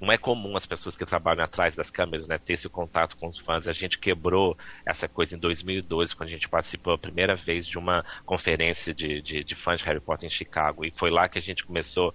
não 0.03 0.11
é 0.11 0.17
comum 0.17 0.55
as 0.57 0.65
pessoas 0.65 0.97
que 0.97 1.05
trabalham 1.05 1.43
atrás 1.43 1.75
das 1.75 1.89
câmeras 1.89 2.27
né, 2.27 2.37
ter 2.37 2.53
esse 2.53 2.69
contato 2.69 3.17
com 3.17 3.27
os 3.27 3.37
fãs. 3.37 3.67
A 3.67 3.73
gente 3.73 3.97
quebrou 3.97 4.57
essa 4.85 5.07
coisa 5.07 5.35
em 5.35 5.39
2012, 5.39 6.15
quando 6.15 6.29
a 6.29 6.31
gente 6.31 6.49
participou 6.49 6.93
a 6.93 6.97
primeira 6.97 7.35
vez 7.35 7.65
de 7.65 7.77
uma 7.77 8.03
conferência 8.25 8.93
de, 8.93 9.21
de, 9.21 9.43
de 9.43 9.55
fãs 9.55 9.79
de 9.79 9.85
Harry 9.85 10.01
Potter 10.01 10.27
em 10.27 10.29
Chicago. 10.29 10.85
E 10.85 10.91
foi 10.91 11.09
lá 11.09 11.29
que 11.29 11.37
a 11.37 11.41
gente 11.41 11.65
começou 11.65 12.13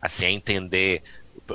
assim, 0.00 0.26
a 0.26 0.30
entender 0.30 1.02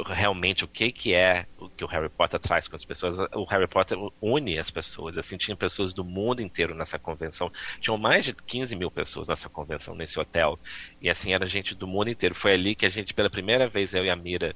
realmente 0.07 0.65
o 0.65 0.67
que 0.67 0.91
que 0.91 1.13
é 1.13 1.45
o 1.59 1.69
que 1.69 1.83
o 1.83 1.87
Harry 1.87 2.09
Potter 2.09 2.39
traz 2.39 2.67
com 2.67 2.75
as 2.75 2.83
pessoas. 2.83 3.19
O 3.33 3.43
Harry 3.45 3.67
Potter 3.67 3.97
une 4.21 4.57
as 4.57 4.71
pessoas. 4.71 5.17
Assim, 5.17 5.37
tinha 5.37 5.55
pessoas 5.55 5.93
do 5.93 6.03
mundo 6.03 6.41
inteiro 6.41 6.73
nessa 6.73 6.97
convenção. 6.97 7.51
Tinham 7.79 7.97
mais 7.97 8.25
de 8.25 8.33
15 8.33 8.75
mil 8.75 8.89
pessoas 8.89 9.27
nessa 9.27 9.49
convenção, 9.49 9.95
nesse 9.95 10.19
hotel. 10.19 10.59
E 11.01 11.09
assim, 11.09 11.33
era 11.33 11.45
gente 11.45 11.75
do 11.75 11.87
mundo 11.87 12.09
inteiro. 12.09 12.33
Foi 12.33 12.53
ali 12.53 12.73
que 12.73 12.85
a 12.85 12.89
gente, 12.89 13.13
pela 13.13 13.29
primeira 13.29 13.67
vez, 13.67 13.93
eu 13.93 14.05
e 14.05 14.09
a 14.09 14.15
Mira, 14.15 14.55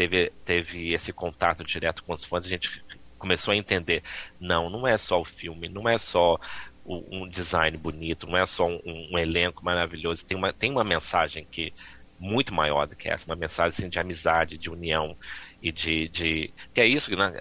teve, 0.00 0.32
teve 0.46 0.94
esse 0.94 1.12
contato 1.12 1.62
direto 1.62 2.02
com 2.02 2.14
os 2.14 2.24
fãs, 2.24 2.46
a 2.46 2.48
gente 2.48 2.82
começou 3.18 3.52
a 3.52 3.56
entender, 3.56 4.02
não, 4.40 4.70
não 4.70 4.88
é 4.88 4.96
só 4.96 5.20
o 5.20 5.26
filme, 5.26 5.68
não 5.68 5.86
é 5.86 5.98
só 5.98 6.38
um 6.86 7.28
design 7.28 7.76
bonito, 7.76 8.26
não 8.26 8.38
é 8.38 8.46
só 8.46 8.66
um, 8.66 8.80
um, 9.12 9.18
elenco 9.18 9.62
maravilhoso, 9.62 10.24
tem 10.24 10.38
uma, 10.38 10.54
tem 10.54 10.70
uma 10.70 10.82
mensagem 10.82 11.44
que 11.44 11.74
muito 12.18 12.54
maior 12.54 12.86
do 12.86 12.96
que 12.96 13.10
essa, 13.10 13.26
uma 13.26 13.36
mensagem 13.36 13.68
assim, 13.68 13.88
de 13.90 14.00
amizade, 14.00 14.56
de 14.56 14.70
união 14.70 15.16
e 15.62 15.70
de, 15.70 16.08
de 16.08 16.50
que 16.72 16.80
é 16.80 16.86
isso, 16.86 17.14
né, 17.14 17.32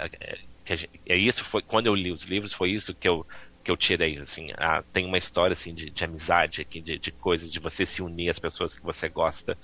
que 0.65 0.75
gente, 0.75 0.99
é 1.07 1.15
isso 1.15 1.45
foi 1.45 1.61
quando 1.61 1.87
eu 1.87 1.95
li 1.95 2.11
os 2.11 2.25
livros 2.25 2.51
foi 2.53 2.71
isso 2.71 2.93
que 2.93 3.07
eu 3.07 3.25
que 3.63 3.71
eu 3.71 3.77
tirei 3.77 4.17
assim, 4.17 4.47
ah, 4.57 4.83
tem 4.93 5.05
uma 5.05 5.17
história 5.17 5.53
assim 5.53 5.73
de, 5.73 5.89
de 5.89 6.03
amizade 6.03 6.61
aqui, 6.61 6.81
de, 6.81 6.97
de 6.97 7.11
coisa 7.11 7.47
de 7.47 7.59
você 7.59 7.85
se 7.85 8.01
unir 8.01 8.29
às 8.29 8.39
pessoas 8.39 8.75
que 8.75 8.83
você 8.83 9.09
gosta 9.09 9.57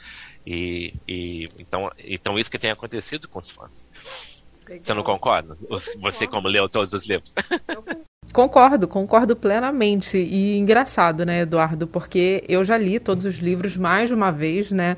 e, 0.46 0.94
e, 1.08 1.50
então, 1.58 1.92
então 1.98 2.38
isso 2.38 2.52
que 2.52 2.60
tem 2.60 2.72
acontecido 2.72 3.28
com 3.28 3.40
os 3.40 3.50
fãs. 3.50 3.86
Legal. 4.68 4.84
Você 4.84 4.94
não 4.94 5.04
concorda? 5.04 5.58
Você 6.02 6.28
como 6.28 6.48
leu 6.48 6.68
todos 6.68 6.94
os 6.94 7.06
livros? 7.08 7.34
Concordo, 8.34 8.88
concordo 8.88 9.36
plenamente. 9.36 10.18
E 10.18 10.58
engraçado, 10.58 11.25
né, 11.25 11.42
Eduardo? 11.42 11.88
Porque 11.88 12.44
eu 12.50 12.64
já 12.64 12.78
li 12.78 13.00
todos 13.00 13.24
os 13.24 13.36
livros 13.36 13.78
mais 13.78 14.10
de 14.10 14.16
uma 14.16 14.32
vez, 14.32 14.72
né? 14.72 14.98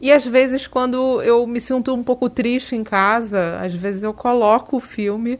E 0.00 0.12
às 0.12 0.26
vezes, 0.26 0.66
quando 0.66 1.22
eu 1.22 1.46
me 1.46 1.60
sinto 1.60 1.94
um 1.94 2.02
pouco 2.02 2.28
triste 2.28 2.76
em 2.76 2.84
casa, 2.84 3.58
às 3.60 3.74
vezes 3.74 4.02
eu 4.02 4.12
coloco 4.12 4.76
o 4.76 4.80
filme 4.80 5.38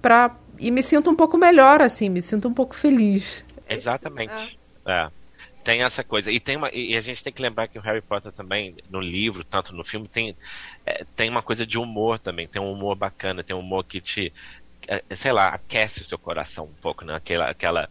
pra... 0.00 0.34
e 0.58 0.70
me 0.70 0.82
sinto 0.82 1.10
um 1.10 1.16
pouco 1.16 1.36
melhor, 1.38 1.80
assim, 1.80 2.08
me 2.08 2.22
sinto 2.22 2.48
um 2.48 2.54
pouco 2.54 2.74
feliz. 2.74 3.44
Exatamente. 3.68 4.32
É. 4.86 4.92
é 4.92 5.10
tem 5.68 5.82
essa 5.82 6.02
coisa. 6.02 6.32
E, 6.32 6.40
tem 6.40 6.56
uma, 6.56 6.70
e 6.72 6.96
a 6.96 7.00
gente 7.00 7.22
tem 7.22 7.30
que 7.30 7.42
lembrar 7.42 7.68
que 7.68 7.78
o 7.78 7.82
Harry 7.82 8.00
Potter 8.00 8.32
também, 8.32 8.74
no 8.88 9.00
livro, 9.00 9.44
tanto 9.44 9.74
no 9.74 9.84
filme, 9.84 10.08
tem, 10.08 10.34
é, 10.86 11.04
tem 11.14 11.28
uma 11.28 11.42
coisa 11.42 11.66
de 11.66 11.76
humor 11.76 12.18
também. 12.18 12.48
Tem 12.48 12.62
um 12.62 12.72
humor 12.72 12.96
bacana, 12.96 13.44
tem 13.44 13.54
um 13.54 13.60
humor 13.60 13.84
que 13.84 14.00
te, 14.00 14.32
é, 14.86 15.02
sei 15.14 15.30
lá, 15.30 15.48
aquece 15.48 16.00
o 16.00 16.04
seu 16.04 16.18
coração 16.18 16.64
um 16.64 16.80
pouco, 16.80 17.04
né? 17.04 17.14
Aquela, 17.14 17.50
aquela 17.50 17.90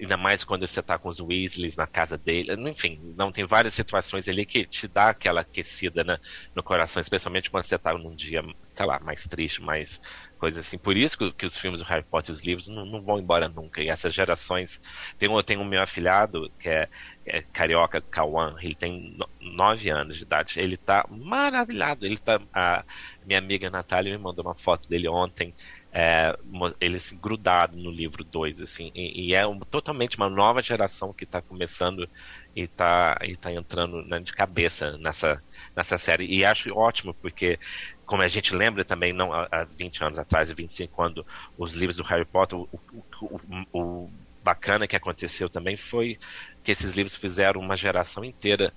ainda 0.00 0.16
mais 0.16 0.44
quando 0.44 0.66
você 0.66 0.80
está 0.80 0.98
com 0.98 1.08
os 1.08 1.20
Weasleys 1.20 1.76
na 1.76 1.86
casa 1.86 2.16
dele, 2.16 2.52
enfim, 2.68 3.00
não 3.16 3.32
tem 3.32 3.44
várias 3.44 3.74
situações 3.74 4.28
ali 4.28 4.46
que 4.46 4.64
te 4.64 4.86
dá 4.86 5.10
aquela 5.10 5.40
aquecida 5.40 6.04
né, 6.04 6.18
no 6.54 6.62
coração, 6.62 7.00
especialmente 7.00 7.50
quando 7.50 7.64
você 7.64 7.76
está 7.76 7.92
num 7.92 8.14
dia, 8.14 8.42
sei 8.72 8.86
lá, 8.86 9.00
mais 9.00 9.26
triste, 9.26 9.60
mais 9.60 10.00
coisa 10.38 10.60
assim. 10.60 10.78
Por 10.78 10.96
isso 10.96 11.18
que, 11.18 11.32
que, 11.32 11.44
os 11.44 11.58
filmes 11.58 11.80
do 11.80 11.86
Harry 11.86 12.04
Potter 12.04 12.30
e 12.30 12.32
os 12.32 12.40
livros 12.40 12.68
não, 12.68 12.86
não, 12.86 13.02
vão 13.02 13.18
embora 13.18 13.48
nunca. 13.48 13.82
E 13.82 13.88
essas 13.88 14.14
gerações. 14.14 14.80
Tem 15.18 15.28
um, 15.28 15.42
tem 15.42 15.58
um 15.58 15.64
meu 15.64 15.82
afilhado, 15.82 16.50
que 16.58 16.68
é, 16.68 16.88
é 17.26 17.42
carioca, 17.42 18.00
Kawan, 18.00 18.56
ele 18.62 18.74
tem 18.74 19.16
no, 19.18 19.28
nove 19.40 19.90
anos 19.90 20.16
de 20.16 20.22
idade. 20.22 20.60
Ele 20.60 20.76
tá 20.76 21.04
maravilhado. 21.10 22.06
Ele 22.06 22.16
tá. 22.16 22.40
A 22.54 22.84
minha 23.26 23.38
amiga 23.38 23.68
Natália 23.68 24.16
me 24.16 24.22
mandou 24.22 24.44
uma 24.44 24.54
foto 24.54 24.88
dele 24.88 25.08
ontem. 25.08 25.52
É, 26.00 26.38
ele 26.80 26.96
assim, 26.96 27.18
grudado 27.18 27.76
no 27.76 27.90
livro 27.90 28.22
2, 28.22 28.60
assim, 28.60 28.92
e, 28.94 29.30
e 29.30 29.34
é 29.34 29.44
um, 29.44 29.58
totalmente 29.58 30.16
uma 30.16 30.30
nova 30.30 30.62
geração 30.62 31.12
que 31.12 31.24
está 31.24 31.42
começando 31.42 32.08
e 32.54 32.60
está 32.62 33.18
e 33.24 33.36
tá 33.36 33.52
entrando 33.52 34.00
né, 34.04 34.20
de 34.20 34.32
cabeça 34.32 34.96
nessa, 34.98 35.42
nessa 35.74 35.98
série. 35.98 36.24
E 36.26 36.44
acho 36.44 36.72
ótimo, 36.72 37.12
porque 37.14 37.58
como 38.06 38.22
a 38.22 38.28
gente 38.28 38.54
lembra 38.54 38.84
também, 38.84 39.12
não 39.12 39.32
há 39.32 39.64
20 39.76 40.04
anos 40.04 40.18
atrás, 40.20 40.52
25, 40.52 40.94
quando 40.94 41.26
os 41.58 41.74
livros 41.74 41.96
do 41.96 42.04
Harry 42.04 42.24
Potter, 42.24 42.60
o, 42.60 42.68
o, 42.72 43.02
o, 43.20 43.40
o 43.72 44.10
bacana 44.44 44.86
que 44.86 44.94
aconteceu 44.94 45.48
também 45.48 45.76
foi 45.76 46.16
que 46.62 46.70
esses 46.70 46.92
livros 46.92 47.16
fizeram 47.16 47.60
uma 47.60 47.74
geração 47.74 48.24
inteira 48.24 48.72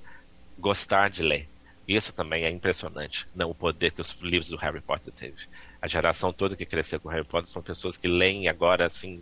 gostar 0.58 1.08
de 1.12 1.22
ler. 1.22 1.48
Isso 1.88 2.14
também 2.14 2.46
é 2.46 2.50
impressionante, 2.50 3.28
não 3.36 3.52
o 3.52 3.56
poder 3.56 3.92
que 3.92 4.02
os 4.02 4.20
livros 4.22 4.50
do 4.50 4.58
Harry 4.58 4.82
Potter 4.82 5.14
teve. 5.14 5.46
A 5.82 5.88
geração 5.88 6.32
toda 6.32 6.56
que 6.56 6.66
cresceu 6.66 7.00
com 7.00 7.10
Harry 7.10 7.26
Potter 7.26 7.50
são 7.50 7.62
pessoas 7.62 7.98
que 7.98 8.08
leem 8.08 8.48
agora 8.48 8.86
assim 8.86 9.22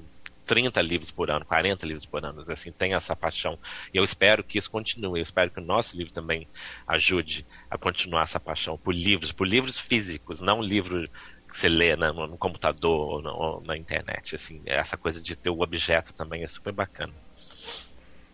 30 0.49 0.81
livros 0.81 1.11
por 1.11 1.29
ano, 1.29 1.45
40 1.45 1.85
livros 1.85 2.07
por 2.07 2.25
ano, 2.25 2.43
assim, 2.47 2.71
tem 2.71 2.95
essa 2.95 3.15
paixão. 3.15 3.57
E 3.93 3.97
eu 3.97 4.03
espero 4.03 4.43
que 4.43 4.57
isso 4.57 4.69
continue, 4.71 5.19
eu 5.19 5.23
espero 5.23 5.51
que 5.51 5.59
o 5.59 5.63
nosso 5.63 5.95
livro 5.95 6.11
também 6.11 6.47
ajude 6.87 7.45
a 7.69 7.77
continuar 7.77 8.23
essa 8.23 8.39
paixão 8.39 8.75
por 8.75 8.91
livros, 8.95 9.31
por 9.31 9.47
livros 9.47 9.79
físicos, 9.79 10.39
não 10.39 10.59
livro 10.59 11.03
que 11.47 11.55
você 11.55 11.69
lê 11.69 11.95
né, 11.95 12.11
no, 12.11 12.35
computador 12.35 13.09
ou, 13.09 13.21
no, 13.21 13.29
ou 13.29 13.61
na 13.61 13.77
internet, 13.77 14.33
assim, 14.33 14.59
essa 14.65 14.97
coisa 14.97 15.21
de 15.21 15.35
ter 15.35 15.51
o 15.51 15.61
objeto 15.61 16.15
também 16.15 16.41
é 16.41 16.47
super 16.47 16.73
bacana. 16.73 17.13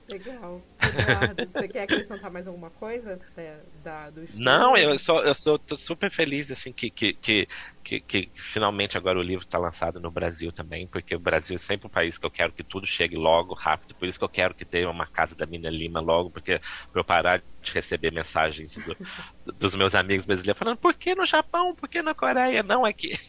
Legal. 0.08 0.62
Eduardo, 0.82 1.50
você 1.52 1.68
quer 1.68 1.84
acrescentar 1.84 2.30
mais 2.30 2.48
alguma 2.48 2.70
coisa 2.70 3.20
é, 3.38 3.58
da, 3.84 4.10
do 4.10 4.24
estudo? 4.24 4.44
Não, 4.44 4.78
eu 4.78 4.98
sou, 4.98 5.24
eu 5.24 5.34
sou 5.34 5.60
super 5.76 6.12
feliz 6.12 6.52
assim 6.52 6.72
que, 6.72 6.90
que, 6.90 7.14
que, 7.14 7.48
que, 7.86 8.00
que 8.00 8.32
finalmente 8.34 8.98
agora 8.98 9.20
o 9.20 9.22
livro 9.22 9.46
está 9.46 9.60
lançado 9.60 10.00
no 10.00 10.10
Brasil 10.10 10.52
também, 10.52 10.88
porque 10.88 11.16
o 11.16 11.20
Brasil 11.20 11.54
é 11.54 11.60
sempre 11.60 11.86
um 11.86 11.90
país 11.90 12.18
que 12.18 12.26
eu 12.26 12.32
quero 12.32 12.52
que 12.52 12.64
tudo 12.64 12.88
chegue 12.88 13.16
logo, 13.16 13.54
rápido, 13.54 13.94
por 13.94 14.08
isso 14.08 14.18
que 14.18 14.26
eu 14.26 14.30
quero 14.30 14.56
que 14.56 14.66
tenha 14.66 14.90
uma 14.90 15.06
casa 15.06 15.36
da 15.36 15.46
Mina 15.46 15.70
Lima 15.70 16.00
logo, 16.00 16.32
porque 16.32 16.60
para 16.92 17.00
eu 17.00 17.06
parar 17.06 17.44
de 17.62 17.72
receber 17.72 18.12
mensagens 18.12 18.76
do, 18.80 18.98
dos 19.54 19.76
meus 19.76 19.94
amigos 19.94 20.26
brasileiros 20.26 20.58
falando 20.58 20.78
por 20.78 20.96
que 20.96 21.14
no 21.14 21.28
Japão, 21.28 21.76
por 21.76 21.88
que 21.88 22.02
na 22.02 22.16
Coreia, 22.16 22.64
não 22.64 22.84
aqui. 22.84 23.20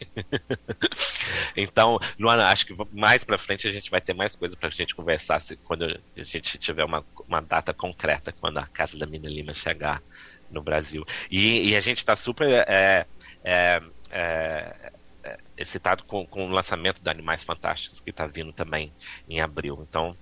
então, 1.55 1.99
Luana, 2.19 2.47
acho 2.47 2.65
que 2.65 2.75
mais 2.91 3.23
para 3.23 3.37
frente 3.37 3.67
a 3.67 3.71
gente 3.71 3.91
vai 3.91 4.01
ter 4.01 4.15
mais 4.15 4.35
coisas 4.35 4.57
para 4.57 4.69
a 4.69 4.71
gente 4.71 4.95
conversar 4.95 5.39
se, 5.39 5.55
quando 5.57 5.85
a 5.85 6.23
gente 6.23 6.57
tiver 6.57 6.83
uma, 6.83 7.05
uma 7.27 7.41
data 7.41 7.75
concreta, 7.75 8.31
quando 8.31 8.57
a 8.57 8.65
casa 8.65 8.97
da 8.97 9.05
Mina 9.05 9.29
Lima 9.29 9.53
chegar 9.53 10.01
no 10.49 10.63
Brasil. 10.63 11.05
E, 11.29 11.69
e 11.69 11.75
a 11.75 11.79
gente 11.79 11.97
está 11.97 12.15
super 12.15 12.47
é, 12.67 13.05
é, 13.43 13.81
é, 14.11 14.91
é, 15.23 15.37
excitado 15.57 16.03
com, 16.03 16.25
com 16.25 16.47
o 16.47 16.51
lançamento 16.51 17.01
do 17.01 17.09
Animais 17.09 17.43
Fantásticos, 17.43 17.99
que 17.99 18.09
está 18.09 18.27
vindo 18.27 18.51
também 18.53 18.91
em 19.29 19.41
abril. 19.41 19.85
Então, 19.87 20.15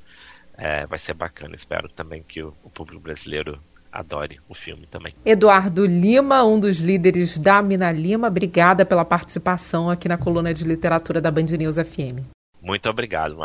é, 0.58 0.86
vai 0.86 1.00
ser 1.00 1.14
bacana. 1.14 1.56
Espero 1.56 1.90
também 1.90 2.24
que 2.24 2.42
o, 2.42 2.54
o 2.64 2.70
público 2.70 3.02
brasileiro 3.02 3.60
adore 3.92 4.40
o 4.50 4.54
filme 4.54 4.86
também. 4.86 5.14
Eduardo 5.26 5.86
Lima, 5.86 6.44
um 6.44 6.60
dos 6.60 6.80
líderes 6.80 7.38
da 7.38 7.62
Mina 7.62 7.92
Lima, 7.92 8.28
obrigada 8.28 8.86
pela 8.86 9.06
participação 9.06 9.90
aqui 9.90 10.10
na 10.10 10.18
coluna 10.18 10.54
de 10.54 10.66
literatura 10.66 11.22
da 11.22 11.32
Band 11.32 11.46
News 11.58 11.76
FM. 11.76 12.28
Muito 12.62 12.90
obrigado. 12.90 13.38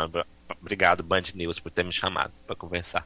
Obrigado, 0.61 1.03
Band 1.03 1.23
News, 1.35 1.59
por 1.59 1.71
ter 1.71 1.85
me 1.85 1.93
chamado 1.93 2.33
para 2.45 2.55
conversar. 2.55 3.05